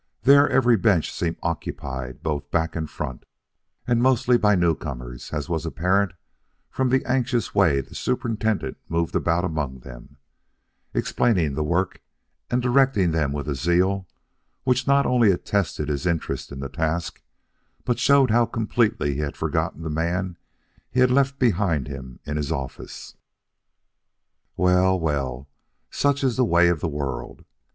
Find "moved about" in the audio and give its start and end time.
8.89-9.45